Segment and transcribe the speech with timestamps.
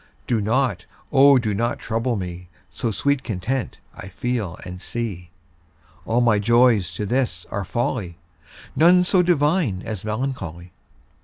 [0.25, 5.29] Do not, O do not trouble me, So sweet content I feel and see.
[6.05, 8.17] All my joys to this are folly,
[8.75, 10.71] None so divine as melancholy.